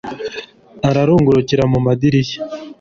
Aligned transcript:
ararungurukira 0.89 1.63
mu 1.71 1.79
madirishya 1.85 2.37